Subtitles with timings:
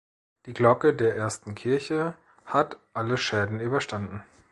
[0.47, 4.23] Die Glocke der ersten Kirche hat alle Schäden überstanden.